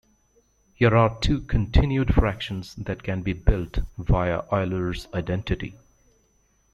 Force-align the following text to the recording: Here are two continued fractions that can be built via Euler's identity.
Here 0.73 0.97
are 0.97 1.19
two 1.19 1.41
continued 1.41 2.15
fractions 2.15 2.73
that 2.73 3.03
can 3.03 3.21
be 3.21 3.33
built 3.33 3.81
via 3.99 4.39
Euler's 4.51 5.07
identity. 5.13 5.75